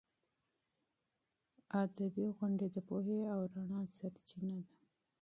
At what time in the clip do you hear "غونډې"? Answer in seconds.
2.35-2.67